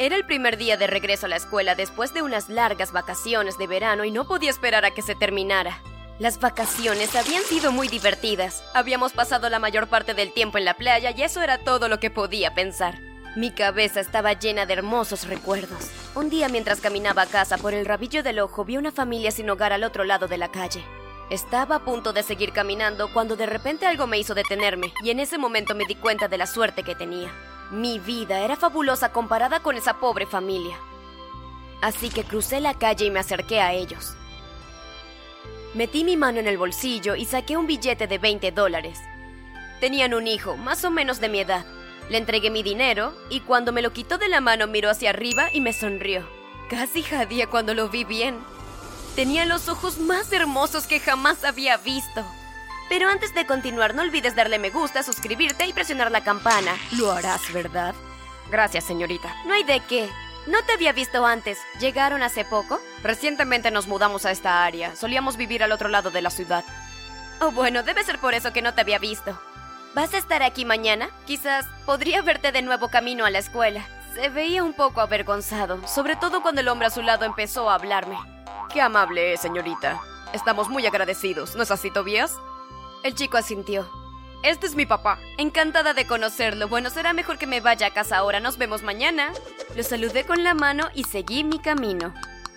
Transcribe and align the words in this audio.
Era 0.00 0.14
el 0.14 0.24
primer 0.24 0.58
día 0.58 0.76
de 0.76 0.86
regreso 0.86 1.26
a 1.26 1.28
la 1.28 1.34
escuela 1.34 1.74
después 1.74 2.14
de 2.14 2.22
unas 2.22 2.48
largas 2.48 2.92
vacaciones 2.92 3.58
de 3.58 3.66
verano 3.66 4.04
y 4.04 4.12
no 4.12 4.28
podía 4.28 4.48
esperar 4.48 4.84
a 4.84 4.92
que 4.92 5.02
se 5.02 5.16
terminara. 5.16 5.82
Las 6.20 6.38
vacaciones 6.38 7.16
habían 7.16 7.42
sido 7.42 7.72
muy 7.72 7.88
divertidas. 7.88 8.62
Habíamos 8.74 9.12
pasado 9.12 9.50
la 9.50 9.58
mayor 9.58 9.88
parte 9.88 10.14
del 10.14 10.32
tiempo 10.32 10.56
en 10.56 10.64
la 10.64 10.74
playa 10.74 11.10
y 11.10 11.22
eso 11.22 11.42
era 11.42 11.58
todo 11.58 11.88
lo 11.88 11.98
que 11.98 12.10
podía 12.10 12.54
pensar. 12.54 13.00
Mi 13.34 13.50
cabeza 13.50 13.98
estaba 13.98 14.34
llena 14.34 14.66
de 14.66 14.74
hermosos 14.74 15.26
recuerdos. 15.26 15.90
Un 16.14 16.30
día 16.30 16.48
mientras 16.48 16.80
caminaba 16.80 17.22
a 17.22 17.26
casa 17.26 17.58
por 17.58 17.74
el 17.74 17.84
rabillo 17.84 18.22
del 18.22 18.38
ojo 18.38 18.64
vi 18.64 18.76
una 18.76 18.92
familia 18.92 19.32
sin 19.32 19.50
hogar 19.50 19.72
al 19.72 19.82
otro 19.82 20.04
lado 20.04 20.28
de 20.28 20.38
la 20.38 20.52
calle. 20.52 20.84
Estaba 21.28 21.74
a 21.74 21.84
punto 21.84 22.12
de 22.12 22.22
seguir 22.22 22.52
caminando 22.52 23.12
cuando 23.12 23.34
de 23.34 23.46
repente 23.46 23.84
algo 23.86 24.06
me 24.06 24.18
hizo 24.18 24.36
detenerme 24.36 24.92
y 25.02 25.10
en 25.10 25.18
ese 25.18 25.38
momento 25.38 25.74
me 25.74 25.86
di 25.86 25.96
cuenta 25.96 26.28
de 26.28 26.38
la 26.38 26.46
suerte 26.46 26.84
que 26.84 26.94
tenía. 26.94 27.32
Mi 27.70 27.98
vida 27.98 28.40
era 28.40 28.56
fabulosa 28.56 29.12
comparada 29.12 29.60
con 29.60 29.76
esa 29.76 30.00
pobre 30.00 30.26
familia. 30.26 30.76
Así 31.82 32.08
que 32.08 32.24
crucé 32.24 32.60
la 32.60 32.74
calle 32.74 33.04
y 33.04 33.10
me 33.10 33.20
acerqué 33.20 33.60
a 33.60 33.72
ellos. 33.72 34.14
Metí 35.74 36.02
mi 36.02 36.16
mano 36.16 36.40
en 36.40 36.46
el 36.46 36.56
bolsillo 36.56 37.14
y 37.14 37.26
saqué 37.26 37.56
un 37.56 37.66
billete 37.66 38.06
de 38.06 38.18
20 38.18 38.52
dólares. 38.52 38.98
Tenían 39.80 40.14
un 40.14 40.26
hijo, 40.26 40.56
más 40.56 40.82
o 40.84 40.90
menos 40.90 41.20
de 41.20 41.28
mi 41.28 41.40
edad. 41.40 41.66
Le 42.08 42.16
entregué 42.16 42.50
mi 42.50 42.62
dinero 42.62 43.12
y 43.28 43.40
cuando 43.40 43.70
me 43.70 43.82
lo 43.82 43.92
quitó 43.92 44.16
de 44.16 44.28
la 44.28 44.40
mano 44.40 44.66
miró 44.66 44.88
hacia 44.88 45.10
arriba 45.10 45.50
y 45.52 45.60
me 45.60 45.74
sonrió. 45.74 46.26
Casi 46.70 47.02
jadía 47.02 47.48
cuando 47.48 47.74
lo 47.74 47.90
vi 47.90 48.04
bien. 48.04 48.38
Tenía 49.14 49.44
los 49.44 49.68
ojos 49.68 49.98
más 49.98 50.32
hermosos 50.32 50.86
que 50.86 51.00
jamás 51.00 51.44
había 51.44 51.76
visto. 51.76 52.24
Pero 52.88 53.08
antes 53.08 53.34
de 53.34 53.46
continuar, 53.46 53.94
no 53.94 54.02
olvides 54.02 54.34
darle 54.34 54.58
me 54.58 54.70
gusta, 54.70 55.02
suscribirte 55.02 55.66
y 55.66 55.72
presionar 55.72 56.10
la 56.10 56.24
campana. 56.24 56.74
Lo 56.92 57.12
harás, 57.12 57.52
¿verdad? 57.52 57.94
Gracias, 58.50 58.84
señorita. 58.84 59.34
No 59.46 59.54
hay 59.54 59.64
de 59.64 59.80
qué. 59.80 60.08
No 60.46 60.62
te 60.64 60.72
había 60.72 60.92
visto 60.92 61.26
antes. 61.26 61.58
¿Llegaron 61.78 62.22
hace 62.22 62.44
poco? 62.44 62.80
Recientemente 63.02 63.70
nos 63.70 63.86
mudamos 63.86 64.24
a 64.24 64.30
esta 64.30 64.64
área. 64.64 64.96
Solíamos 64.96 65.36
vivir 65.36 65.62
al 65.62 65.72
otro 65.72 65.88
lado 65.88 66.10
de 66.10 66.22
la 66.22 66.30
ciudad. 66.30 66.64
Oh, 67.40 67.50
bueno, 67.50 67.82
debe 67.82 68.02
ser 68.04 68.18
por 68.18 68.32
eso 68.32 68.52
que 68.52 68.62
no 68.62 68.72
te 68.72 68.80
había 68.80 68.98
visto. 68.98 69.38
¿Vas 69.94 70.14
a 70.14 70.18
estar 70.18 70.42
aquí 70.42 70.64
mañana? 70.64 71.10
Quizás 71.26 71.66
podría 71.84 72.22
verte 72.22 72.52
de 72.52 72.62
nuevo 72.62 72.88
camino 72.88 73.26
a 73.26 73.30
la 73.30 73.38
escuela. 73.38 73.84
Se 74.14 74.30
veía 74.30 74.64
un 74.64 74.72
poco 74.72 75.00
avergonzado, 75.00 75.86
sobre 75.86 76.16
todo 76.16 76.40
cuando 76.40 76.62
el 76.62 76.68
hombre 76.68 76.86
a 76.86 76.90
su 76.90 77.02
lado 77.02 77.24
empezó 77.24 77.68
a 77.68 77.74
hablarme. 77.74 78.18
Qué 78.72 78.80
amable 78.80 79.34
es, 79.34 79.40
señorita. 79.40 80.00
Estamos 80.32 80.68
muy 80.68 80.86
agradecidos, 80.86 81.54
¿no 81.56 81.62
es 81.62 81.70
así, 81.70 81.90
Tobias? 81.90 82.32
El 83.02 83.14
chico 83.14 83.36
asintió. 83.36 83.88
Este 84.42 84.66
es 84.66 84.74
mi 84.74 84.86
papá. 84.86 85.18
Encantada 85.36 85.94
de 85.94 86.06
conocerlo. 86.06 86.68
Bueno, 86.68 86.90
será 86.90 87.12
mejor 87.12 87.38
que 87.38 87.46
me 87.46 87.60
vaya 87.60 87.88
a 87.88 87.94
casa 87.94 88.18
ahora. 88.18 88.40
Nos 88.40 88.58
vemos 88.58 88.82
mañana. 88.82 89.32
Lo 89.76 89.82
saludé 89.82 90.24
con 90.24 90.42
la 90.42 90.54
mano 90.54 90.88
y 90.94 91.04
seguí 91.04 91.44
mi 91.44 91.58
camino. 91.58 92.12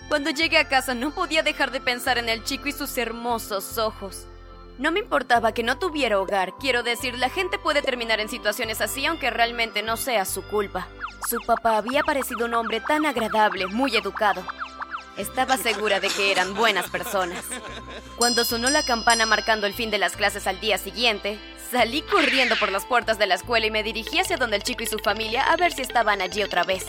Cuando 0.08 0.30
llegué 0.30 0.58
a 0.58 0.68
casa 0.68 0.94
no 0.94 1.12
podía 1.12 1.42
dejar 1.42 1.70
de 1.70 1.80
pensar 1.80 2.18
en 2.18 2.28
el 2.28 2.44
chico 2.44 2.68
y 2.68 2.72
sus 2.72 2.98
hermosos 2.98 3.78
ojos. 3.78 4.26
No 4.78 4.90
me 4.90 5.00
importaba 5.00 5.52
que 5.52 5.62
no 5.62 5.78
tuviera 5.78 6.18
hogar. 6.18 6.54
Quiero 6.58 6.82
decir, 6.82 7.16
la 7.18 7.28
gente 7.28 7.58
puede 7.58 7.82
terminar 7.82 8.20
en 8.20 8.28
situaciones 8.28 8.80
así 8.80 9.06
aunque 9.06 9.30
realmente 9.30 9.82
no 9.82 9.96
sea 9.96 10.24
su 10.24 10.42
culpa. 10.42 10.88
Su 11.28 11.38
papá 11.46 11.76
había 11.76 12.02
parecido 12.02 12.46
un 12.46 12.54
hombre 12.54 12.80
tan 12.80 13.06
agradable, 13.06 13.66
muy 13.66 13.96
educado. 13.96 14.42
Estaba 15.16 15.56
segura 15.58 16.00
de 16.00 16.08
que 16.08 16.32
eran 16.32 16.54
buenas 16.54 16.88
personas. 16.88 17.44
Cuando 18.16 18.44
sonó 18.44 18.70
la 18.70 18.82
campana 18.82 19.26
marcando 19.26 19.66
el 19.66 19.74
fin 19.74 19.90
de 19.90 19.98
las 19.98 20.16
clases 20.16 20.46
al 20.46 20.58
día 20.60 20.78
siguiente, 20.78 21.38
salí 21.70 22.02
corriendo 22.02 22.56
por 22.58 22.72
las 22.72 22.86
puertas 22.86 23.18
de 23.18 23.26
la 23.26 23.34
escuela 23.34 23.66
y 23.66 23.70
me 23.70 23.82
dirigí 23.82 24.18
hacia 24.18 24.38
donde 24.38 24.56
el 24.56 24.62
chico 24.62 24.82
y 24.82 24.86
su 24.86 24.98
familia 24.98 25.52
a 25.52 25.56
ver 25.56 25.72
si 25.72 25.82
estaban 25.82 26.22
allí 26.22 26.42
otra 26.42 26.64
vez. 26.64 26.86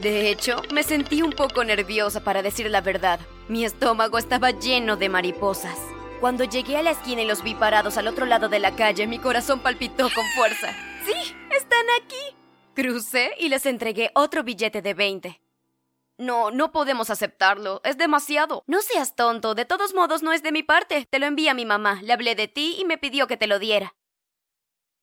De 0.00 0.30
hecho, 0.30 0.62
me 0.72 0.82
sentí 0.82 1.20
un 1.20 1.32
poco 1.32 1.62
nerviosa 1.62 2.24
para 2.24 2.42
decir 2.42 2.70
la 2.70 2.80
verdad. 2.80 3.20
Mi 3.48 3.66
estómago 3.66 4.16
estaba 4.16 4.50
lleno 4.52 4.96
de 4.96 5.10
mariposas. 5.10 5.78
Cuando 6.20 6.44
llegué 6.44 6.78
a 6.78 6.82
la 6.82 6.92
esquina 6.92 7.22
y 7.22 7.26
los 7.26 7.42
vi 7.42 7.54
parados 7.54 7.98
al 7.98 8.06
otro 8.06 8.24
lado 8.24 8.48
de 8.48 8.60
la 8.60 8.74
calle, 8.76 9.06
mi 9.06 9.18
corazón 9.18 9.60
palpitó 9.60 10.08
con 10.14 10.24
fuerza. 10.36 10.74
¡Sí! 11.04 11.34
¡Están 11.50 11.84
aquí! 12.02 12.36
Crucé 12.74 13.32
y 13.38 13.50
les 13.50 13.66
entregué 13.66 14.10
otro 14.14 14.42
billete 14.42 14.80
de 14.80 14.94
20. 14.94 15.40
No, 16.20 16.50
no 16.50 16.70
podemos 16.70 17.08
aceptarlo. 17.08 17.80
Es 17.82 17.96
demasiado. 17.96 18.62
No 18.66 18.82
seas 18.82 19.16
tonto. 19.16 19.54
De 19.54 19.64
todos 19.64 19.94
modos, 19.94 20.22
no 20.22 20.34
es 20.34 20.42
de 20.42 20.52
mi 20.52 20.62
parte. 20.62 21.06
Te 21.08 21.18
lo 21.18 21.24
envía 21.24 21.54
mi 21.54 21.64
mamá. 21.64 22.00
Le 22.02 22.12
hablé 22.12 22.34
de 22.34 22.46
ti 22.46 22.76
y 22.78 22.84
me 22.84 22.98
pidió 22.98 23.26
que 23.26 23.38
te 23.38 23.46
lo 23.46 23.58
diera. 23.58 23.94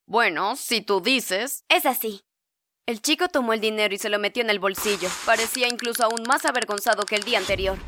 Bueno, 0.05 0.55
si 0.55 0.81
tú 0.81 1.01
dices. 1.01 1.65
Es 1.69 1.87
así. 1.87 2.21
El 2.85 3.01
chico 3.01 3.29
tomó 3.29 3.53
el 3.53 3.61
dinero 3.61 3.95
y 3.95 3.97
se 3.97 4.09
lo 4.09 4.19
metió 4.19 4.43
en 4.43 4.51
el 4.51 4.59
bolsillo. 4.59 5.09
Parecía 5.25 5.67
incluso 5.67 6.03
aún 6.03 6.21
más 6.27 6.45
avergonzado 6.45 7.03
que 7.03 7.15
el 7.15 7.23
día 7.23 7.39
anterior. 7.39 7.79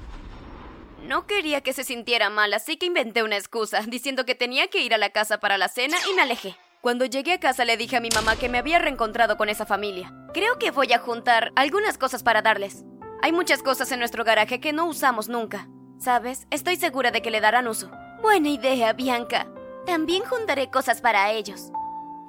No 1.04 1.28
quería 1.28 1.62
que 1.62 1.74
se 1.74 1.84
sintiera 1.84 2.32
mal, 2.32 2.52
así 2.56 2.78
que 2.78 2.88
inventé 2.88 3.22
una 3.22 3.38
excusa, 3.38 3.82
diciendo 3.88 4.26
que 4.26 4.34
tenía 4.34 4.70
que 4.70 4.82
ir 4.82 4.96
a 4.96 4.98
la 4.98 5.12
casa 5.12 5.40
para 5.40 5.60
la 5.60 5.70
cena 5.70 5.98
y 6.10 6.16
me 6.16 6.24
alejé. 6.24 6.58
Cuando 6.82 7.06
llegué 7.06 7.34
a 7.34 7.40
casa 7.40 7.64
le 7.64 7.78
dije 7.78 7.96
a 7.96 8.02
mi 8.02 8.10
mamá 8.10 8.38
que 8.38 8.50
me 8.50 8.58
había 8.58 8.80
reencontrado 8.80 9.38
con 9.38 9.50
esa 9.50 9.68
familia. 9.68 10.12
Creo 10.34 10.58
que 10.58 10.72
voy 10.72 10.92
a 10.94 11.00
juntar 11.00 11.52
algunas 11.56 12.00
cosas 12.00 12.24
para 12.24 12.42
darles. 12.42 12.84
Hay 13.22 13.34
muchas 13.34 13.62
cosas 13.62 13.92
en 13.92 14.00
nuestro 14.00 14.24
garaje 14.24 14.62
que 14.62 14.72
no 14.72 14.86
usamos 14.86 15.28
nunca. 15.28 15.68
¿Sabes? 15.98 16.48
Estoy 16.52 16.78
segura 16.78 17.12
de 17.12 17.22
que 17.22 17.32
le 17.32 17.42
darán 17.42 17.68
uso. 17.68 17.92
Buena 18.22 18.50
idea, 18.50 18.94
Bianca. 18.94 19.48
También 19.86 20.24
juntaré 20.24 20.70
cosas 20.70 21.02
para 21.02 21.32
ellos. 21.32 21.72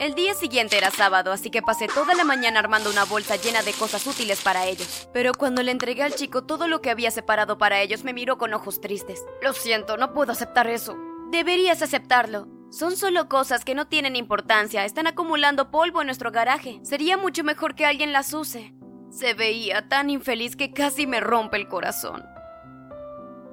El 0.00 0.15
día 0.15 0.34
siguiente 0.34 0.79
era 0.79 0.91
sábado, 0.91 1.31
así 1.31 1.50
que 1.50 1.62
pasé 1.62 1.87
toda 1.87 2.15
la 2.15 2.25
mañana 2.25 2.59
armando 2.59 2.91
una 2.91 3.05
bolsa 3.05 3.37
llena 3.37 3.62
de 3.62 3.73
cosas 3.73 4.05
útiles 4.06 4.41
para 4.41 4.67
ellos. 4.67 5.09
Pero 5.12 5.33
cuando 5.34 5.62
le 5.62 5.71
entregué 5.71 6.03
al 6.03 6.15
chico 6.15 6.43
todo 6.43 6.67
lo 6.67 6.81
que 6.81 6.91
había 6.91 7.11
separado 7.11 7.59
para 7.59 7.81
ellos, 7.81 8.03
me 8.03 8.15
miró 8.15 8.39
con 8.39 8.53
ojos 8.55 8.81
tristes. 8.81 9.25
Lo 9.43 9.53
siento, 9.53 9.97
no 9.97 10.12
puedo 10.12 10.33
aceptar 10.33 10.67
eso. 10.69 10.97
Deberías 11.31 11.83
aceptarlo. 11.83 12.49
Son 12.71 12.97
solo 12.97 13.29
cosas 13.29 13.65
que 13.65 13.75
no 13.75 13.87
tienen 13.89 14.17
importancia, 14.17 14.84
están 14.84 15.06
acumulando 15.06 15.71
polvo 15.71 16.00
en 16.00 16.06
nuestro 16.06 16.33
garaje. 16.33 16.81
Sería 16.83 17.17
mucho 17.17 17.45
mejor 17.45 17.75
que 17.75 17.84
alguien 17.84 18.12
las 18.12 18.33
use. 18.33 18.73
Se 19.10 19.34
veía 19.34 19.88
tan 19.88 20.09
infeliz 20.09 20.56
que 20.56 20.72
casi 20.72 21.06
me 21.06 21.21
rompe 21.21 21.56
el 21.56 21.69
corazón. 21.69 22.25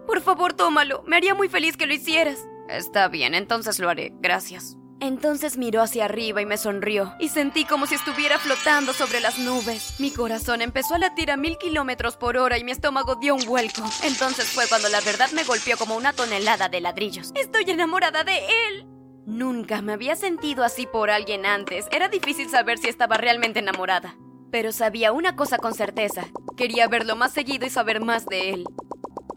Por 0.05 0.21
favor, 0.21 0.53
tómalo. 0.53 1.03
Me 1.05 1.17
haría 1.17 1.35
muy 1.35 1.49
feliz 1.49 1.75
que 1.75 1.87
lo 1.87 1.93
hicieras. 1.93 2.39
Está 2.69 3.07
bien, 3.07 3.33
entonces 3.33 3.79
lo 3.79 3.89
haré. 3.89 4.13
Gracias. 4.19 4.77
Entonces 4.99 5.57
miró 5.57 5.81
hacia 5.81 6.05
arriba 6.05 6.41
y 6.41 6.47
me 6.47 6.57
sonrió, 6.57 7.13
y 7.19 7.29
sentí 7.29 7.65
como 7.65 7.85
si 7.85 7.93
estuviera 7.93 8.39
flotando 8.39 8.93
sobre 8.93 9.19
las 9.19 9.37
nubes. 9.37 9.93
Mi 9.99 10.09
corazón 10.09 10.63
empezó 10.63 10.95
a 10.95 10.97
latir 10.97 11.29
a 11.29 11.37
mil 11.37 11.57
kilómetros 11.59 12.17
por 12.17 12.35
hora 12.35 12.57
y 12.57 12.63
mi 12.63 12.71
estómago 12.71 13.15
dio 13.15 13.35
un 13.35 13.45
vuelco. 13.45 13.83
Entonces 14.03 14.45
fue 14.47 14.67
cuando 14.67 14.89
la 14.89 15.01
verdad 15.01 15.29
me 15.33 15.43
golpeó 15.43 15.77
como 15.77 15.95
una 15.95 16.13
tonelada 16.13 16.67
de 16.67 16.81
ladrillos. 16.81 17.31
Estoy 17.35 17.69
enamorada 17.69 18.23
de 18.23 18.37
él. 18.37 18.87
Nunca 19.27 19.83
me 19.83 19.93
había 19.93 20.15
sentido 20.15 20.63
así 20.63 20.87
por 20.87 21.11
alguien 21.11 21.45
antes. 21.45 21.85
Era 21.91 22.07
difícil 22.07 22.49
saber 22.49 22.79
si 22.79 22.87
estaba 22.87 23.17
realmente 23.17 23.59
enamorada. 23.59 24.17
Pero 24.51 24.71
sabía 24.71 25.11
una 25.11 25.35
cosa 25.35 25.57
con 25.57 25.73
certeza. 25.73 26.25
Quería 26.55 26.87
verlo 26.87 27.15
más 27.15 27.33
seguido 27.33 27.65
y 27.65 27.69
saber 27.69 28.01
más 28.01 28.25
de 28.25 28.51
él. 28.51 28.65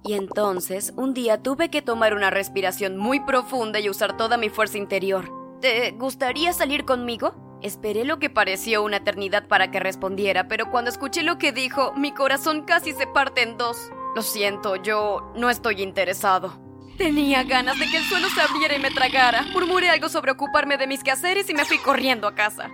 Y 0.05 0.15
entonces, 0.15 0.93
un 0.97 1.13
día 1.15 1.43
tuve 1.43 1.69
que 1.69 1.83
tomar 1.83 2.15
una 2.15 2.31
respiración 2.31 2.97
muy 2.97 3.21
profunda 3.21 3.81
y 3.81 3.91
usar 3.91 4.17
toda 4.17 4.37
mi 4.37 4.49
fuerza 4.49 4.79
interior. 4.79 5.31
¿Te 5.61 5.91
gustaría 5.91 6.53
salir 6.53 6.85
conmigo? 6.85 7.59
Esperé 7.63 8.05
lo 8.05 8.19
que 8.19 8.31
pareció 8.31 8.83
una 8.83 8.97
eternidad 8.99 9.47
para 9.47 9.71
que 9.71 9.81
respondiera, 9.81 10.49
pero 10.49 10.71
cuando 10.71 10.91
escuché 10.91 11.23
lo 11.23 11.37
que 11.37 11.53
dijo, 11.53 11.93
mi 11.93 12.13
corazón 12.13 12.63
casi 12.63 12.93
se 12.93 13.07
parte 13.07 13.43
en 13.43 13.59
dos. 13.59 13.91
Lo 14.17 14.23
siento, 14.23 14.77
yo 14.77 15.31
no 15.37 15.51
estoy 15.51 15.83
interesado. 15.83 16.59
Tenía 16.97 17.43
ganas 17.45 17.79
de 17.79 17.87
que 17.87 17.99
el 17.99 18.05
suelo 18.05 18.29
se 18.31 18.41
abriera 18.41 18.77
y 18.77 18.81
me 18.81 18.91
tragara. 18.91 19.43
Murmuré 19.53 19.91
algo 19.91 20.09
sobre 20.09 20.33
ocuparme 20.33 20.79
de 20.79 20.87
mis 20.87 21.03
quehaceres 21.03 21.49
y 21.51 21.55
me 21.55 21.65
fui 21.65 21.79
corriendo 21.79 22.27
a 22.27 22.35
casa. 22.35 22.71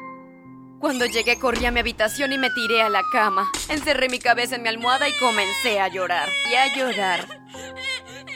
Cuando 0.80 1.06
llegué 1.06 1.38
corrí 1.38 1.64
a 1.64 1.70
mi 1.70 1.80
habitación 1.80 2.32
y 2.32 2.38
me 2.38 2.50
tiré 2.50 2.82
a 2.82 2.88
la 2.88 3.02
cama. 3.10 3.50
Encerré 3.68 4.08
mi 4.08 4.18
cabeza 4.18 4.56
en 4.56 4.62
mi 4.62 4.68
almohada 4.68 5.08
y 5.08 5.12
comencé 5.18 5.80
a 5.80 5.88
llorar. 5.88 6.28
Y 6.50 6.54
a 6.54 6.76
llorar. 6.76 7.26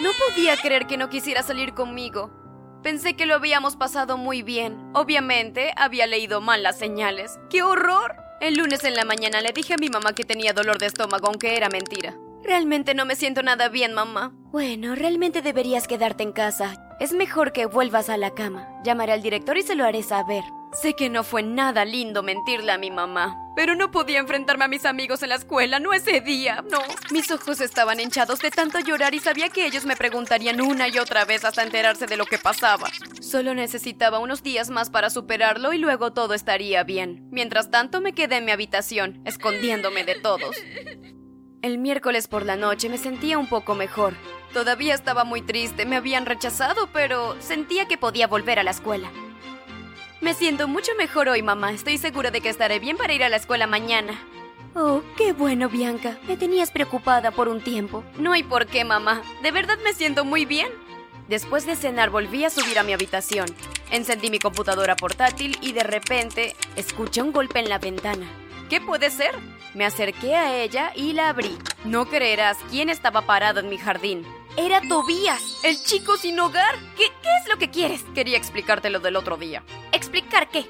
No 0.00 0.10
podía 0.26 0.56
creer 0.56 0.86
que 0.86 0.96
no 0.96 1.10
quisiera 1.10 1.42
salir 1.42 1.74
conmigo. 1.74 2.30
Pensé 2.82 3.14
que 3.14 3.26
lo 3.26 3.34
habíamos 3.34 3.76
pasado 3.76 4.16
muy 4.16 4.42
bien. 4.42 4.90
Obviamente, 4.94 5.72
había 5.76 6.06
leído 6.06 6.40
mal 6.40 6.62
las 6.62 6.78
señales. 6.78 7.38
¡Qué 7.50 7.62
horror! 7.62 8.16
El 8.40 8.56
lunes 8.56 8.84
en 8.84 8.94
la 8.94 9.04
mañana 9.04 9.42
le 9.42 9.52
dije 9.52 9.74
a 9.74 9.78
mi 9.78 9.90
mamá 9.90 10.14
que 10.14 10.24
tenía 10.24 10.54
dolor 10.54 10.78
de 10.78 10.86
estómago, 10.86 11.26
aunque 11.26 11.58
era 11.58 11.68
mentira. 11.68 12.16
Realmente 12.42 12.94
no 12.94 13.04
me 13.04 13.16
siento 13.16 13.42
nada 13.42 13.68
bien, 13.68 13.92
mamá. 13.92 14.32
Bueno, 14.50 14.94
realmente 14.94 15.42
deberías 15.42 15.86
quedarte 15.86 16.22
en 16.22 16.32
casa. 16.32 16.96
Es 17.00 17.12
mejor 17.12 17.52
que 17.52 17.66
vuelvas 17.66 18.08
a 18.08 18.16
la 18.16 18.30
cama. 18.30 18.66
Llamaré 18.82 19.12
al 19.12 19.22
director 19.22 19.58
y 19.58 19.62
se 19.62 19.74
lo 19.74 19.84
haré 19.84 20.02
saber. 20.02 20.42
Sé 20.72 20.94
que 20.94 21.10
no 21.10 21.24
fue 21.24 21.42
nada 21.42 21.84
lindo 21.84 22.22
mentirle 22.22 22.70
a 22.70 22.78
mi 22.78 22.90
mamá, 22.92 23.36
Pero 23.56 23.74
no 23.74 23.90
podía 23.90 24.20
enfrentarme 24.20 24.64
a 24.64 24.68
mis 24.68 24.86
amigos 24.86 25.22
en 25.22 25.30
la 25.30 25.34
escuela, 25.34 25.80
no 25.80 25.92
ese 25.92 26.20
día, 26.20 26.64
no. 26.70 26.78
Mis 27.10 27.30
ojos 27.30 27.60
estaban 27.60 27.98
hinchados 27.98 28.38
de 28.38 28.50
tanto 28.50 28.78
llorar 28.78 29.12
y 29.14 29.18
sabía 29.18 29.48
que 29.48 29.66
ellos 29.66 29.84
me 29.84 29.96
preguntarían 29.96 30.60
una 30.60 30.88
y 30.88 30.98
otra 30.98 31.24
vez 31.24 31.44
hasta 31.44 31.64
enterarse 31.64 32.06
de 32.06 32.16
lo 32.16 32.24
que 32.24 32.38
pasaba. 32.38 32.88
Solo 33.20 33.52
necesitaba 33.54 34.20
unos 34.20 34.42
días 34.42 34.70
más 34.70 34.88
para 34.88 35.10
superarlo 35.10 35.72
y 35.72 35.78
luego 35.78 36.12
todo 36.12 36.32
estaría 36.32 36.84
bien. 36.84 37.28
Mientras 37.30 37.70
tanto 37.70 38.00
me 38.00 38.14
quedé 38.14 38.36
en 38.36 38.44
mi 38.44 38.52
habitación, 38.52 39.20
escondiéndome 39.24 40.04
de 40.04 40.14
todos. 40.14 40.56
El 41.62 41.78
miércoles 41.78 42.28
por 42.28 42.46
la 42.46 42.56
noche 42.56 42.88
me 42.88 42.96
sentía 42.96 43.38
un 43.38 43.48
poco 43.48 43.74
mejor. 43.74 44.14
Todavía 44.54 44.94
estaba 44.94 45.24
muy 45.24 45.42
triste, 45.42 45.84
me 45.84 45.96
habían 45.96 46.24
rechazado, 46.24 46.88
pero 46.92 47.36
sentía 47.42 47.86
que 47.86 47.98
podía 47.98 48.26
volver 48.28 48.58
a 48.58 48.62
la 48.62 48.70
escuela. 48.70 49.10
Me 50.20 50.34
siento 50.34 50.68
mucho 50.68 50.92
mejor 50.98 51.30
hoy, 51.30 51.42
mamá. 51.42 51.72
Estoy 51.72 51.96
segura 51.96 52.30
de 52.30 52.42
que 52.42 52.50
estaré 52.50 52.78
bien 52.78 52.98
para 52.98 53.14
ir 53.14 53.24
a 53.24 53.30
la 53.30 53.36
escuela 53.36 53.66
mañana. 53.66 54.12
Oh, 54.74 55.02
qué 55.16 55.32
bueno, 55.32 55.70
Bianca. 55.70 56.18
Me 56.28 56.36
tenías 56.36 56.70
preocupada 56.70 57.30
por 57.30 57.48
un 57.48 57.62
tiempo. 57.62 58.04
No 58.18 58.32
hay 58.32 58.42
por 58.42 58.66
qué, 58.66 58.84
mamá. 58.84 59.22
De 59.42 59.50
verdad 59.50 59.78
me 59.82 59.94
siento 59.94 60.26
muy 60.26 60.44
bien. 60.44 60.68
Después 61.28 61.64
de 61.64 61.74
cenar 61.74 62.10
volví 62.10 62.44
a 62.44 62.50
subir 62.50 62.78
a 62.78 62.82
mi 62.82 62.92
habitación. 62.92 63.46
Encendí 63.90 64.30
mi 64.30 64.38
computadora 64.38 64.94
portátil 64.94 65.56
y 65.62 65.72
de 65.72 65.84
repente 65.84 66.54
escuché 66.76 67.22
un 67.22 67.32
golpe 67.32 67.60
en 67.60 67.70
la 67.70 67.78
ventana. 67.78 68.26
¿Qué 68.68 68.80
puede 68.80 69.10
ser? 69.10 69.34
Me 69.74 69.86
acerqué 69.86 70.36
a 70.36 70.54
ella 70.54 70.92
y 70.94 71.14
la 71.14 71.30
abrí. 71.30 71.56
No 71.84 72.06
creerás 72.06 72.58
quién 72.70 72.90
estaba 72.90 73.22
parado 73.22 73.60
en 73.60 73.70
mi 73.70 73.78
jardín. 73.78 74.26
Era 74.56 74.80
Tobías, 74.80 75.60
el 75.62 75.82
chico 75.82 76.16
sin 76.16 76.38
hogar. 76.40 76.76
¿Qué, 76.96 77.04
¿Qué, 77.22 77.28
es 77.40 77.48
lo 77.48 77.56
que 77.56 77.70
quieres? 77.70 78.04
Quería 78.14 78.36
explicarte 78.36 78.90
lo 78.90 78.98
del 78.98 79.16
otro 79.16 79.36
día. 79.36 79.62
¿Explicar 79.92 80.48
qué? 80.48 80.66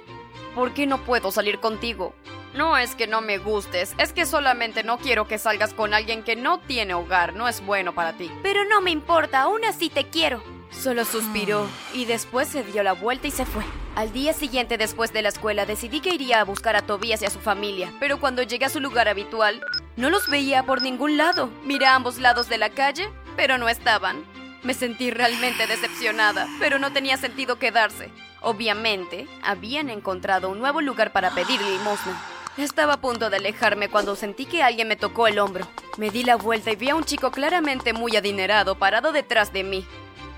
¿Por 0.55 0.75
qué 0.75 0.87
no 0.87 1.03
puedo 1.05 1.33
salir 1.33 1.61
contigo? 1.61 2.15
No 2.55 2.77
es 2.77 2.95
que 2.95 3.07
no 3.07 3.21
me 3.21 3.39
gustes, 3.39 3.95
es 3.97 4.13
que 4.13 4.27
solamente 4.27 4.83
no 4.83 4.99
quiero 4.99 5.27
que 5.27 5.39
salgas 5.39 5.73
con 5.73 5.95
alguien 5.95 6.25
que 6.25 6.37
no 6.37 6.59
tiene 6.61 6.95
hogar, 6.95 7.35
no 7.35 7.49
es 7.49 7.65
bueno 7.65 7.95
para 7.95 8.13
ti. 8.13 8.31
Pero 8.43 8.65
no 8.65 8.81
me 8.81 8.91
importa, 8.91 9.43
aún 9.43 9.65
así 9.65 9.89
te 9.89 10.09
quiero. 10.09 10.43
Solo 10.71 11.05
suspiró 11.05 11.67
y 11.95 12.05
después 12.05 12.49
se 12.49 12.63
dio 12.63 12.83
la 12.83 12.93
vuelta 12.93 13.29
y 13.29 13.31
se 13.31 13.47
fue. 13.47 13.65
Al 13.97 14.13
día 14.13 14.33
siguiente 14.33 14.79
después 14.79 15.13
de 15.13 15.23
la 15.23 15.29
escuela 15.29 15.67
decidí 15.67 16.01
que 16.01 16.15
iría 16.15 16.41
a 16.41 16.45
buscar 16.45 16.77
a 16.77 16.83
Tobías 16.83 17.23
y 17.23 17.27
a 17.27 17.31
su 17.31 17.41
familia, 17.41 17.93
pero 17.99 18.21
cuando 18.21 18.43
llegué 18.43 18.67
a 18.67 18.71
su 18.71 18.81
lugar 18.81 19.09
habitual, 19.09 19.63
no 19.97 20.11
los 20.11 20.29
veía 20.29 20.65
por 20.65 20.83
ningún 20.83 21.17
lado. 21.17 21.51
Miré 21.65 21.87
a 21.87 21.95
ambos 21.95 22.19
lados 22.19 22.49
de 22.49 22.59
la 22.59 22.71
calle, 22.71 23.09
pero 23.37 23.59
no 23.59 23.69
estaban. 23.69 24.25
Me 24.63 24.75
sentí 24.75 25.11
realmente 25.11 25.67
decepcionada, 25.67 26.47
pero 26.59 26.79
no 26.79 26.93
tenía 26.93 27.17
sentido 27.17 27.59
quedarse. 27.59 28.11
Obviamente, 28.41 29.27
habían 29.43 29.91
encontrado 29.91 30.49
un 30.49 30.59
nuevo 30.59 30.81
lugar 30.81 31.13
para 31.13 31.31
pedir 31.31 31.61
limosna. 31.61 32.21
Estaba 32.57 32.95
a 32.95 33.01
punto 33.01 33.31
de 33.31 33.37
alejarme 33.37 33.89
cuando 33.89 34.17
sentí 34.17 34.45
que 34.45 34.63
alguien 34.63 34.89
me 34.89 34.97
tocó 34.97 35.27
el 35.27 35.39
hombro. 35.39 35.67
Me 35.97 36.11
di 36.11 36.25
la 36.25 36.37
vuelta 36.37 36.71
y 36.71 36.77
vi 36.77 36.91
a 36.91 36.95
un 36.95 37.05
chico 37.05 37.31
claramente 37.31 37.93
muy 37.93 38.17
adinerado 38.17 38.79
parado 38.79 39.13
detrás 39.13 39.53
de 39.53 39.65
mí. 39.65 39.87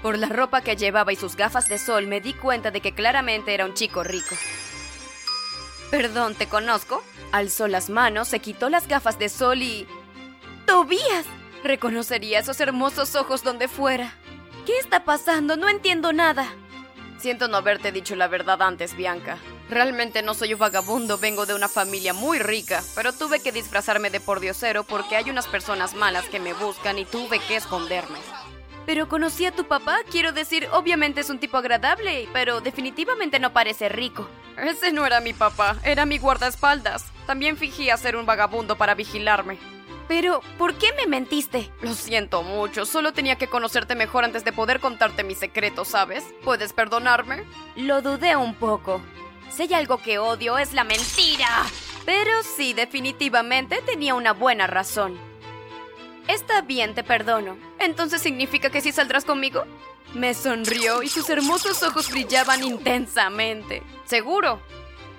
Por 0.02 0.18
la 0.18 0.28
ropa 0.28 0.60
que 0.60 0.76
llevaba 0.76 1.12
y 1.12 1.16
sus 1.16 1.36
gafas 1.36 1.68
de 1.68 1.78
sol 1.78 2.06
me 2.06 2.20
di 2.20 2.32
cuenta 2.32 2.70
de 2.70 2.80
que 2.80 2.92
claramente 2.92 3.54
era 3.54 3.64
un 3.64 3.74
chico 3.74 4.02
rico. 4.02 4.36
Perdón, 5.92 6.34
¿te 6.34 6.48
conozco? 6.48 7.04
Alzó 7.32 7.68
las 7.68 7.90
manos, 7.90 8.26
se 8.26 8.38
quitó 8.38 8.70
las 8.70 8.88
gafas 8.88 9.18
de 9.18 9.28
sol 9.28 9.60
y... 9.60 9.86
¡Tobías! 10.64 11.26
Reconocería 11.62 12.38
esos 12.38 12.60
hermosos 12.60 13.14
ojos 13.14 13.44
donde 13.44 13.68
fuera. 13.68 14.14
¿Qué 14.64 14.78
está 14.78 15.04
pasando? 15.04 15.58
No 15.58 15.68
entiendo 15.68 16.14
nada. 16.14 16.50
Siento 17.18 17.46
no 17.46 17.58
haberte 17.58 17.92
dicho 17.92 18.16
la 18.16 18.26
verdad 18.26 18.62
antes, 18.62 18.96
Bianca. 18.96 19.36
Realmente 19.68 20.22
no 20.22 20.32
soy 20.32 20.54
un 20.54 20.60
vagabundo, 20.60 21.18
vengo 21.18 21.44
de 21.44 21.52
una 21.52 21.68
familia 21.68 22.14
muy 22.14 22.38
rica, 22.38 22.82
pero 22.94 23.12
tuve 23.12 23.40
que 23.40 23.52
disfrazarme 23.52 24.08
de 24.08 24.20
pordiosero 24.20 24.84
porque 24.84 25.16
hay 25.16 25.28
unas 25.28 25.46
personas 25.46 25.94
malas 25.94 26.24
que 26.30 26.40
me 26.40 26.54
buscan 26.54 26.98
y 26.98 27.04
tuve 27.04 27.38
que 27.38 27.56
esconderme. 27.56 28.18
Pero 28.86 29.10
conocí 29.10 29.44
a 29.44 29.52
tu 29.52 29.68
papá, 29.68 29.98
quiero 30.10 30.32
decir, 30.32 30.70
obviamente 30.72 31.20
es 31.20 31.28
un 31.28 31.38
tipo 31.38 31.58
agradable, 31.58 32.30
pero 32.32 32.62
definitivamente 32.62 33.38
no 33.38 33.52
parece 33.52 33.90
rico. 33.90 34.26
Ese 34.56 34.92
no 34.92 35.06
era 35.06 35.20
mi 35.20 35.32
papá, 35.32 35.76
era 35.84 36.04
mi 36.04 36.18
guardaespaldas. 36.18 37.06
También 37.26 37.56
fingía 37.56 37.96
ser 37.96 38.16
un 38.16 38.26
vagabundo 38.26 38.76
para 38.76 38.94
vigilarme. 38.94 39.58
Pero, 40.08 40.42
¿por 40.58 40.74
qué 40.74 40.92
me 40.92 41.06
mentiste? 41.06 41.70
Lo 41.80 41.94
siento 41.94 42.42
mucho, 42.42 42.84
solo 42.84 43.12
tenía 43.12 43.36
que 43.36 43.46
conocerte 43.46 43.94
mejor 43.94 44.24
antes 44.24 44.44
de 44.44 44.52
poder 44.52 44.80
contarte 44.80 45.24
mis 45.24 45.38
secretos, 45.38 45.88
¿sabes? 45.88 46.24
¿Puedes 46.44 46.72
perdonarme? 46.72 47.44
Lo 47.76 48.02
dudé 48.02 48.36
un 48.36 48.54
poco. 48.54 49.00
Si 49.50 49.62
hay 49.62 49.74
algo 49.74 49.98
que 49.98 50.18
odio 50.18 50.58
es 50.58 50.72
la 50.74 50.84
mentira. 50.84 51.48
Pero 52.04 52.42
sí, 52.42 52.72
definitivamente 52.74 53.80
tenía 53.86 54.14
una 54.14 54.32
buena 54.32 54.66
razón. 54.66 55.16
Está 56.28 56.62
bien, 56.62 56.94
te 56.94 57.04
perdono. 57.04 57.56
¿Entonces 57.78 58.20
significa 58.22 58.70
que 58.70 58.80
sí 58.80 58.92
saldrás 58.92 59.24
conmigo? 59.24 59.64
Me 60.14 60.34
sonrió 60.34 61.02
y 61.02 61.08
sus 61.08 61.30
hermosos 61.30 61.82
ojos 61.82 62.10
brillaban 62.10 62.62
intensamente. 62.62 63.82
¿Seguro? 64.04 64.60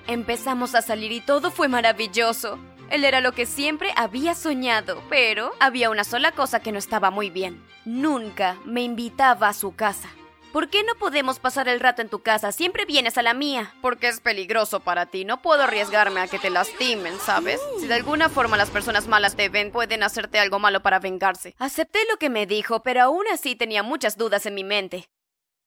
Empezamos 0.05 0.75
a 0.75 0.81
salir 0.81 1.11
y 1.11 1.21
todo 1.21 1.49
fue 1.49 1.67
maravilloso. 1.67 2.59
Él 2.89 3.03
era 3.03 3.19
lo 3.19 3.31
que 3.31 3.47
siempre 3.47 3.91
había 3.95 4.35
soñado, 4.35 5.01
pero 5.09 5.51
había 5.59 5.89
una 5.89 6.03
sola 6.03 6.31
cosa 6.31 6.59
que 6.59 6.71
no 6.71 6.77
estaba 6.77 7.09
muy 7.09 7.31
bien. 7.31 7.63
Nunca 7.85 8.57
me 8.65 8.83
invitaba 8.83 9.49
a 9.49 9.53
su 9.53 9.75
casa. 9.75 10.09
¿Por 10.53 10.69
qué 10.69 10.83
no 10.83 10.93
podemos 10.93 11.39
pasar 11.39 11.67
el 11.67 11.79
rato 11.79 12.03
en 12.03 12.09
tu 12.09 12.19
casa? 12.19 12.51
Siempre 12.51 12.85
vienes 12.85 13.17
a 13.17 13.23
la 13.23 13.33
mía. 13.33 13.73
Porque 13.81 14.07
es 14.07 14.19
peligroso 14.19 14.81
para 14.81 15.07
ti. 15.07 15.25
No 15.25 15.41
puedo 15.41 15.63
arriesgarme 15.63 16.19
a 16.19 16.27
que 16.27 16.37
te 16.37 16.51
lastimen, 16.51 17.17
¿sabes? 17.17 17.59
Si 17.79 17.87
de 17.87 17.95
alguna 17.95 18.29
forma 18.29 18.55
las 18.55 18.69
personas 18.69 19.07
malas 19.07 19.35
te 19.35 19.49
ven, 19.49 19.71
pueden 19.71 20.03
hacerte 20.03 20.37
algo 20.37 20.59
malo 20.59 20.83
para 20.83 20.99
vengarse. 20.99 21.55
Acepté 21.57 22.01
lo 22.07 22.17
que 22.17 22.29
me 22.29 22.45
dijo, 22.45 22.83
pero 22.83 23.01
aún 23.01 23.25
así 23.33 23.55
tenía 23.55 23.81
muchas 23.81 24.15
dudas 24.15 24.45
en 24.45 24.53
mi 24.53 24.63
mente. 24.63 25.09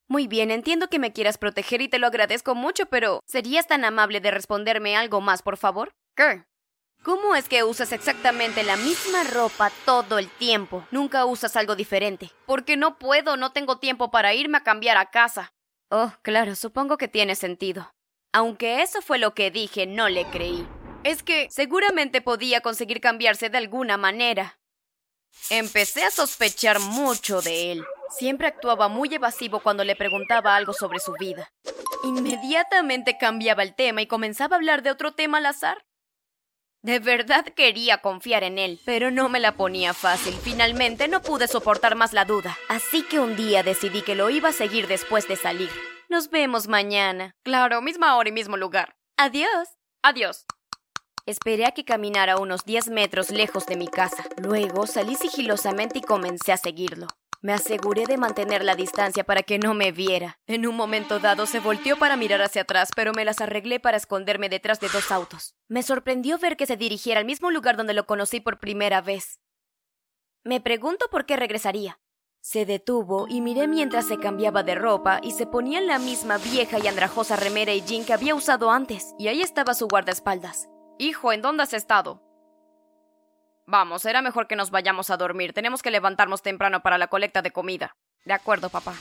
Muy 0.07 0.27
bien, 0.27 0.51
entiendo 0.51 0.87
que 0.87 0.99
me 0.99 1.11
quieras 1.11 1.37
proteger 1.37 1.81
y 1.81 1.89
te 1.89 1.99
lo 1.99 2.07
agradezco 2.07 2.55
mucho, 2.55 2.85
pero 2.85 3.19
¿serías 3.25 3.67
tan 3.67 3.83
amable 3.83 4.21
de 4.21 4.31
responderme 4.31 4.95
algo 4.95 5.19
más, 5.19 5.41
por 5.41 5.57
favor? 5.57 5.91
¿Qué? 6.15 6.45
¿Cómo 7.03 7.35
es 7.35 7.47
que 7.47 7.63
usas 7.63 7.91
exactamente 7.91 8.63
la 8.63 8.75
misma 8.75 9.23
ropa 9.23 9.71
todo 9.85 10.19
el 10.19 10.29
tiempo? 10.29 10.85
Nunca 10.91 11.25
usas 11.25 11.55
algo 11.55 11.75
diferente. 11.75 12.31
Porque 12.45 12.75
no 12.75 12.97
puedo, 12.97 13.37
no 13.37 13.51
tengo 13.51 13.79
tiempo 13.79 14.11
para 14.11 14.33
irme 14.33 14.57
a 14.57 14.63
cambiar 14.63 14.97
a 14.97 15.09
casa. 15.09 15.53
Oh, 15.89 16.11
claro, 16.21 16.55
supongo 16.55 16.97
que 16.97 17.07
tiene 17.07 17.35
sentido. 17.35 17.93
Aunque 18.33 18.81
eso 18.81 19.01
fue 19.01 19.19
lo 19.19 19.33
que 19.33 19.51
dije, 19.51 19.85
no 19.85 20.09
le 20.09 20.25
creí. 20.25 20.67
Es 21.03 21.23
que 21.23 21.47
seguramente 21.49 22.21
podía 22.21 22.61
conseguir 22.61 22.99
cambiarse 22.99 23.49
de 23.49 23.57
alguna 23.57 23.95
manera. 23.95 24.59
Empecé 25.49 26.03
a 26.03 26.11
sospechar 26.11 26.79
mucho 26.79 27.41
de 27.41 27.71
él. 27.71 27.85
Siempre 28.09 28.47
actuaba 28.47 28.89
muy 28.89 29.13
evasivo 29.13 29.61
cuando 29.61 29.83
le 29.83 29.95
preguntaba 29.95 30.55
algo 30.55 30.73
sobre 30.73 30.99
su 30.99 31.13
vida. 31.13 31.49
Inmediatamente 32.03 33.17
cambiaba 33.17 33.63
el 33.63 33.75
tema 33.75 34.01
y 34.01 34.07
comenzaba 34.07 34.55
a 34.55 34.59
hablar 34.59 34.81
de 34.83 34.91
otro 34.91 35.13
tema 35.13 35.37
al 35.37 35.45
azar. 35.45 35.86
De 36.83 36.99
verdad 36.99 37.45
quería 37.45 37.97
confiar 37.97 38.43
en 38.43 38.59
él, 38.59 38.79
pero 38.85 39.11
no 39.11 39.29
me 39.29 39.39
la 39.39 39.53
ponía 39.53 39.93
fácil. 39.93 40.33
Finalmente 40.33 41.07
no 41.07 41.21
pude 41.21 41.47
soportar 41.47 41.95
más 41.95 42.13
la 42.13 42.23
duda. 42.23 42.57
Así 42.69 43.03
que 43.03 43.19
un 43.19 43.35
día 43.35 43.63
decidí 43.63 44.01
que 44.03 44.15
lo 44.15 44.29
iba 44.29 44.49
a 44.49 44.53
seguir 44.53 44.87
después 44.87 45.27
de 45.27 45.35
salir. 45.35 45.69
Nos 46.09 46.29
vemos 46.29 46.67
mañana. 46.67 47.31
Claro, 47.43 47.81
misma 47.81 48.15
hora 48.15 48.29
y 48.29 48.31
mismo 48.31 48.57
lugar. 48.57 48.95
Adiós. 49.17 49.69
Adiós. 50.03 50.45
Esperé 51.25 51.65
a 51.65 51.71
que 51.71 51.83
caminara 51.83 52.37
unos 52.37 52.63
10 52.63 52.87
metros 52.89 53.31
lejos 53.31 53.65
de 53.65 53.75
mi 53.75 53.87
casa. 53.87 54.23
Luego 54.37 54.87
salí 54.87 55.15
sigilosamente 55.15 55.99
y 55.99 56.01
comencé 56.01 56.53
a 56.53 56.57
seguirlo. 56.57 57.07
Me 57.41 57.53
aseguré 57.53 58.05
de 58.05 58.17
mantener 58.17 58.63
la 58.63 58.75
distancia 58.75 59.23
para 59.23 59.43
que 59.43 59.59
no 59.59 59.73
me 59.73 59.91
viera. 59.91 60.39
En 60.47 60.65
un 60.67 60.75
momento 60.75 61.19
dado 61.19 61.45
se 61.45 61.59
volteó 61.59 61.97
para 61.97 62.17
mirar 62.17 62.41
hacia 62.41 62.63
atrás, 62.63 62.89
pero 62.95 63.13
me 63.13 63.25
las 63.25 63.41
arreglé 63.41 63.79
para 63.79 63.97
esconderme 63.97 64.49
detrás 64.49 64.79
de 64.79 64.89
dos 64.89 65.11
autos. 65.11 65.55
Me 65.67 65.83
sorprendió 65.83 66.37
ver 66.39 66.57
que 66.57 66.65
se 66.65 66.77
dirigiera 66.77 67.19
al 67.19 67.25
mismo 67.25 67.51
lugar 67.51 67.77
donde 67.77 67.93
lo 67.93 68.07
conocí 68.07 68.39
por 68.39 68.59
primera 68.59 69.01
vez. 69.01 69.39
Me 70.43 70.61
pregunto 70.61 71.07
por 71.11 71.25
qué 71.25 71.35
regresaría. 71.35 71.99
Se 72.41 72.65
detuvo 72.65 73.27
y 73.27 73.41
miré 73.41 73.67
mientras 73.67 74.07
se 74.07 74.17
cambiaba 74.17 74.63
de 74.63 74.75
ropa 74.75 75.19
y 75.21 75.31
se 75.31 75.45
ponía 75.45 75.79
en 75.79 75.87
la 75.87 75.99
misma 75.99 76.37
vieja 76.37 76.79
y 76.79 76.87
andrajosa 76.87 77.35
remera 77.35 77.73
y 77.73 77.81
jean 77.81 78.05
que 78.05 78.13
había 78.13 78.35
usado 78.35 78.71
antes, 78.71 79.13
y 79.19 79.27
ahí 79.27 79.41
estaba 79.41 79.73
su 79.73 79.87
guardaespaldas. 79.87 80.69
Hijo, 80.97 81.33
¿en 81.33 81.41
dónde 81.41 81.63
has 81.63 81.73
estado? 81.73 82.26
Vamos, 83.69 84.05
era 84.05 84.21
mejor 84.21 84.47
que 84.47 84.55
nos 84.55 84.71
vayamos 84.71 85.09
a 85.09 85.17
dormir. 85.17 85.51
Tenemos 85.51 85.81
que 85.81 85.91
levantarnos 85.91 86.41
temprano 86.41 86.81
para 86.81 86.97
la 86.97 87.07
colecta 87.07 87.41
de 87.41 87.51
comida. 87.51 87.97
De 88.23 88.31
acuerdo, 88.31 88.69
papá. 88.69 88.95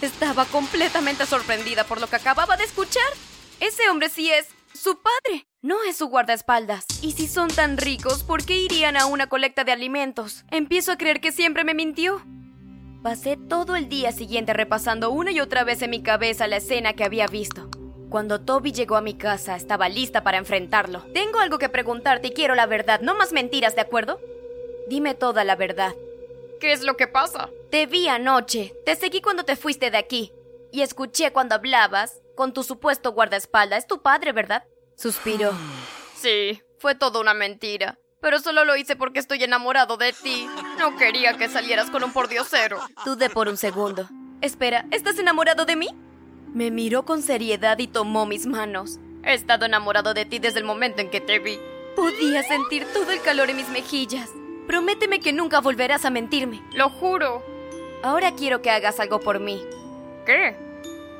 Estaba 0.00 0.46
completamente 0.46 1.26
sorprendida 1.26 1.84
por 1.84 2.00
lo 2.00 2.06
que 2.06 2.16
acababa 2.16 2.56
de 2.56 2.64
escuchar. 2.64 3.12
Ese 3.60 3.90
hombre 3.90 4.08
sí 4.08 4.30
es 4.30 4.48
su 4.72 5.02
padre. 5.02 5.46
No 5.60 5.82
es 5.86 5.98
su 5.98 6.06
guardaespaldas. 6.06 6.86
Y 7.02 7.12
si 7.12 7.28
son 7.28 7.48
tan 7.48 7.76
ricos, 7.76 8.22
¿por 8.22 8.46
qué 8.46 8.56
irían 8.56 8.96
a 8.96 9.04
una 9.04 9.28
colecta 9.28 9.64
de 9.64 9.72
alimentos? 9.72 10.46
Empiezo 10.50 10.92
a 10.92 10.96
creer 10.96 11.20
que 11.20 11.30
siempre 11.30 11.64
me 11.64 11.74
mintió. 11.74 12.22
Pasé 13.02 13.36
todo 13.36 13.76
el 13.76 13.90
día 13.90 14.12
siguiente 14.12 14.54
repasando 14.54 15.10
una 15.10 15.30
y 15.30 15.40
otra 15.40 15.62
vez 15.62 15.82
en 15.82 15.90
mi 15.90 16.02
cabeza 16.02 16.46
la 16.46 16.56
escena 16.56 16.94
que 16.94 17.04
había 17.04 17.26
visto. 17.26 17.68
Cuando 18.10 18.40
Toby 18.40 18.72
llegó 18.72 18.96
a 18.96 19.02
mi 19.02 19.14
casa, 19.14 19.54
estaba 19.54 19.88
lista 19.88 20.24
para 20.24 20.36
enfrentarlo. 20.36 21.04
Tengo 21.14 21.38
algo 21.38 21.58
que 21.58 21.68
preguntarte 21.68 22.26
y 22.28 22.30
quiero 22.32 22.56
la 22.56 22.66
verdad, 22.66 23.00
no 23.00 23.14
más 23.14 23.32
mentiras, 23.32 23.76
¿de 23.76 23.82
acuerdo? 23.82 24.20
Dime 24.88 25.14
toda 25.14 25.44
la 25.44 25.54
verdad. 25.54 25.94
¿Qué 26.58 26.72
es 26.72 26.82
lo 26.82 26.96
que 26.96 27.06
pasa? 27.06 27.50
Te 27.70 27.86
vi 27.86 28.08
anoche, 28.08 28.74
te 28.84 28.96
seguí 28.96 29.20
cuando 29.20 29.44
te 29.44 29.54
fuiste 29.54 29.92
de 29.92 29.98
aquí. 29.98 30.32
Y 30.72 30.82
escuché 30.82 31.32
cuando 31.32 31.54
hablabas 31.54 32.20
con 32.34 32.52
tu 32.52 32.64
supuesto 32.64 33.12
guardaespaldas. 33.12 33.78
Es 33.80 33.86
tu 33.86 34.02
padre, 34.02 34.32
¿verdad? 34.32 34.64
Suspiró. 34.96 35.52
Sí, 36.16 36.60
fue 36.76 36.94
todo 36.94 37.18
una 37.18 37.32
mentira. 37.32 37.98
Pero 38.20 38.40
solo 38.40 38.66
lo 38.66 38.76
hice 38.76 38.94
porque 38.94 39.20
estoy 39.20 39.42
enamorado 39.42 39.96
de 39.96 40.12
ti. 40.12 40.46
No 40.78 40.98
quería 40.98 41.38
que 41.38 41.48
salieras 41.48 41.88
con 41.88 42.04
un 42.04 42.12
pordiosero. 42.12 42.78
Dudé 43.06 43.30
por 43.30 43.48
un 43.48 43.56
segundo. 43.56 44.06
Espera, 44.42 44.84
¿estás 44.90 45.18
enamorado 45.18 45.64
de 45.64 45.76
mí? 45.76 45.88
Me 46.52 46.72
miró 46.72 47.04
con 47.04 47.22
seriedad 47.22 47.78
y 47.78 47.86
tomó 47.86 48.26
mis 48.26 48.44
manos. 48.46 48.98
He 49.22 49.34
estado 49.34 49.66
enamorado 49.66 50.14
de 50.14 50.24
ti 50.24 50.40
desde 50.40 50.58
el 50.58 50.64
momento 50.64 51.00
en 51.00 51.08
que 51.08 51.20
te 51.20 51.38
vi. 51.38 51.58
Podía 51.94 52.42
sentir 52.42 52.86
todo 52.92 53.12
el 53.12 53.20
calor 53.22 53.50
en 53.50 53.56
mis 53.56 53.68
mejillas. 53.68 54.30
Prométeme 54.66 55.20
que 55.20 55.32
nunca 55.32 55.60
volverás 55.60 56.04
a 56.04 56.10
mentirme. 56.10 56.60
Lo 56.72 56.90
juro. 56.90 57.44
Ahora 58.02 58.34
quiero 58.34 58.62
que 58.62 58.70
hagas 58.70 58.98
algo 58.98 59.20
por 59.20 59.38
mí. 59.38 59.62
¿Qué? 60.26 60.56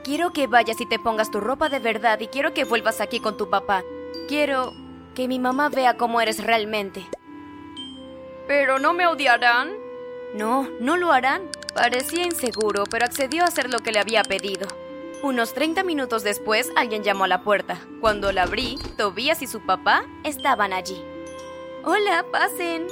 Quiero 0.02 0.32
que 0.32 0.48
vayas 0.48 0.80
y 0.80 0.86
te 0.86 0.98
pongas 0.98 1.30
tu 1.30 1.40
ropa 1.40 1.68
de 1.68 1.78
verdad 1.78 2.18
y 2.18 2.26
quiero 2.26 2.52
que 2.52 2.64
vuelvas 2.64 3.00
aquí 3.00 3.20
con 3.20 3.36
tu 3.36 3.50
papá. 3.50 3.84
Quiero 4.26 4.72
que 5.14 5.28
mi 5.28 5.38
mamá 5.38 5.68
vea 5.68 5.96
cómo 5.96 6.20
eres 6.20 6.42
realmente. 6.42 7.06
¿Pero 8.48 8.80
no 8.80 8.94
me 8.94 9.06
odiarán? 9.06 9.70
No, 10.34 10.68
no 10.80 10.96
lo 10.96 11.12
harán. 11.12 11.42
Parecía 11.74 12.24
inseguro, 12.24 12.84
pero 12.90 13.04
accedió 13.04 13.44
a 13.44 13.46
hacer 13.46 13.70
lo 13.70 13.78
que 13.78 13.92
le 13.92 14.00
había 14.00 14.24
pedido. 14.24 14.66
Unos 15.22 15.52
30 15.52 15.84
minutos 15.84 16.22
después, 16.22 16.70
alguien 16.76 17.02
llamó 17.02 17.24
a 17.24 17.28
la 17.28 17.42
puerta. 17.42 17.78
Cuando 18.00 18.32
la 18.32 18.44
abrí, 18.44 18.78
Tobías 18.96 19.42
y 19.42 19.46
su 19.46 19.60
papá 19.60 20.02
estaban 20.24 20.72
allí. 20.72 20.98
Hola, 21.84 22.24
pasen. 22.32 22.86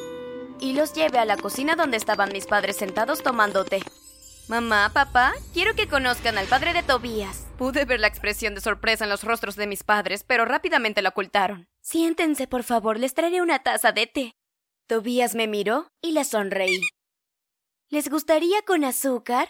Y 0.60 0.74
los 0.74 0.92
llevé 0.92 1.18
a 1.18 1.24
la 1.24 1.38
cocina 1.38 1.74
donde 1.74 1.96
estaban 1.96 2.30
mis 2.30 2.46
padres 2.46 2.76
sentados 2.76 3.22
tomando 3.22 3.64
té. 3.64 3.82
Mamá, 4.46 4.90
papá, 4.92 5.32
quiero 5.54 5.74
que 5.74 5.88
conozcan 5.88 6.36
al 6.36 6.46
padre 6.46 6.74
de 6.74 6.82
Tobías. 6.82 7.46
Pude 7.56 7.86
ver 7.86 7.98
la 7.98 8.08
expresión 8.08 8.54
de 8.54 8.60
sorpresa 8.60 9.04
en 9.04 9.10
los 9.10 9.24
rostros 9.24 9.56
de 9.56 9.66
mis 9.66 9.82
padres, 9.82 10.22
pero 10.22 10.44
rápidamente 10.44 11.00
la 11.00 11.10
ocultaron. 11.10 11.66
Siéntense, 11.80 12.46
por 12.46 12.62
favor, 12.62 12.98
les 12.98 13.14
traeré 13.14 13.40
una 13.40 13.60
taza 13.60 13.92
de 13.92 14.06
té. 14.06 14.34
Tobías 14.86 15.34
me 15.34 15.46
miró 15.46 15.88
y 16.02 16.12
le 16.12 16.24
sonreí. 16.24 16.80
¿Les 17.88 18.10
gustaría 18.10 18.60
con 18.66 18.84
azúcar? 18.84 19.48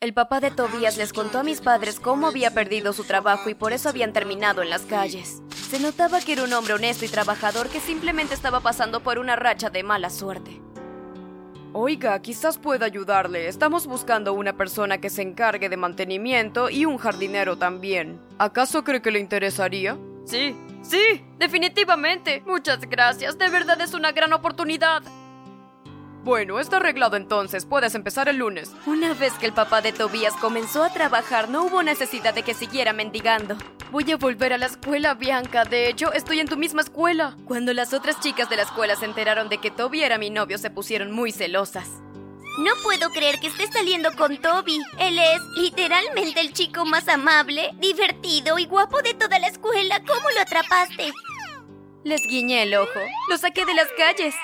El 0.00 0.14
papá 0.14 0.38
de 0.38 0.52
Tobías 0.52 0.96
les 0.96 1.12
contó 1.12 1.40
a 1.40 1.42
mis 1.42 1.60
padres 1.60 1.98
cómo 1.98 2.28
había 2.28 2.54
perdido 2.54 2.92
su 2.92 3.02
trabajo 3.02 3.50
y 3.50 3.54
por 3.54 3.72
eso 3.72 3.88
habían 3.88 4.12
terminado 4.12 4.62
en 4.62 4.70
las 4.70 4.82
calles. 4.82 5.42
Se 5.68 5.80
notaba 5.80 6.20
que 6.20 6.34
era 6.34 6.44
un 6.44 6.52
hombre 6.52 6.74
honesto 6.74 7.04
y 7.04 7.08
trabajador 7.08 7.68
que 7.68 7.80
simplemente 7.80 8.32
estaba 8.32 8.60
pasando 8.60 9.00
por 9.00 9.18
una 9.18 9.34
racha 9.34 9.70
de 9.70 9.82
mala 9.82 10.08
suerte. 10.10 10.62
Oiga, 11.72 12.22
quizás 12.22 12.58
pueda 12.58 12.86
ayudarle. 12.86 13.48
Estamos 13.48 13.88
buscando 13.88 14.34
una 14.34 14.56
persona 14.56 14.98
que 14.98 15.10
se 15.10 15.22
encargue 15.22 15.68
de 15.68 15.76
mantenimiento 15.76 16.70
y 16.70 16.84
un 16.84 16.98
jardinero 16.98 17.58
también. 17.58 18.20
¿Acaso 18.38 18.84
cree 18.84 19.02
que 19.02 19.10
le 19.10 19.18
interesaría? 19.18 19.98
Sí, 20.26 20.54
sí, 20.80 21.24
definitivamente. 21.40 22.44
Muchas 22.46 22.78
gracias. 22.82 23.36
De 23.36 23.48
verdad 23.48 23.80
es 23.80 23.94
una 23.94 24.12
gran 24.12 24.32
oportunidad. 24.32 25.02
Bueno, 26.24 26.58
está 26.58 26.76
arreglado 26.76 27.16
entonces. 27.16 27.64
Puedes 27.64 27.94
empezar 27.94 28.28
el 28.28 28.38
lunes. 28.38 28.72
Una 28.86 29.14
vez 29.14 29.32
que 29.34 29.46
el 29.46 29.52
papá 29.52 29.80
de 29.80 29.92
Tobías 29.92 30.34
comenzó 30.34 30.82
a 30.82 30.92
trabajar, 30.92 31.48
no 31.48 31.64
hubo 31.64 31.82
necesidad 31.82 32.34
de 32.34 32.42
que 32.42 32.54
siguiera 32.54 32.92
mendigando. 32.92 33.56
Voy 33.90 34.10
a 34.12 34.16
volver 34.16 34.52
a 34.52 34.58
la 34.58 34.66
escuela, 34.66 35.14
Bianca. 35.14 35.64
De 35.64 35.88
hecho, 35.88 36.12
estoy 36.12 36.40
en 36.40 36.48
tu 36.48 36.56
misma 36.56 36.82
escuela. 36.82 37.36
Cuando 37.46 37.72
las 37.72 37.94
otras 37.94 38.20
chicas 38.20 38.50
de 38.50 38.56
la 38.56 38.64
escuela 38.64 38.96
se 38.96 39.06
enteraron 39.06 39.48
de 39.48 39.58
que 39.58 39.70
Toby 39.70 40.02
era 40.02 40.18
mi 40.18 40.28
novio, 40.28 40.58
se 40.58 40.70
pusieron 40.70 41.12
muy 41.12 41.32
celosas. 41.32 41.88
No 42.58 42.72
puedo 42.82 43.10
creer 43.10 43.38
que 43.38 43.46
estés 43.46 43.70
saliendo 43.72 44.10
con 44.16 44.36
Toby. 44.38 44.80
Él 44.98 45.18
es 45.18 45.40
literalmente 45.56 46.40
el 46.40 46.52
chico 46.52 46.84
más 46.84 47.08
amable, 47.08 47.70
divertido 47.78 48.58
y 48.58 48.66
guapo 48.66 49.00
de 49.00 49.14
toda 49.14 49.38
la 49.38 49.46
escuela. 49.46 50.02
¿Cómo 50.04 50.28
lo 50.34 50.40
atrapaste? 50.40 51.12
Les 52.08 52.26
guiñé 52.26 52.62
el 52.62 52.74
ojo. 52.74 53.00
Lo 53.28 53.36
saqué 53.36 53.66
de 53.66 53.74
las 53.74 53.88
calles. 53.88 54.34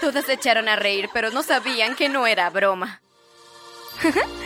Todas 0.00 0.24
se 0.24 0.32
echaron 0.32 0.68
a 0.68 0.74
reír, 0.74 1.08
pero 1.14 1.30
no 1.30 1.44
sabían 1.44 1.94
que 1.94 2.08
no 2.08 2.26
era 2.26 2.50
broma. 2.50 3.00